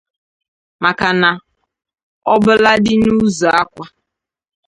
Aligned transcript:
maka 0.83 1.09
na 1.21 1.29
ọbụladị 2.33 2.93
n'ụzụ 3.03 3.47
akwa 3.59 3.85